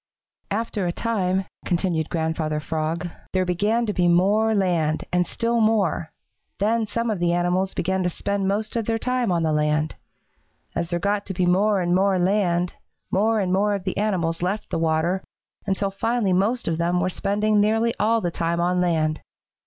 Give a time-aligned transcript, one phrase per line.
[0.49, 6.11] "After a time," continued Grandfather Frog, "there began to be more land and still more.
[6.57, 9.93] Then some of the animals began to spend most of their time on the land.
[10.75, 12.73] As there got to be more and more land,
[13.11, 15.23] more and more of the animals left the water,
[15.67, 19.21] until finally most of them were spending nearly all of the time on land.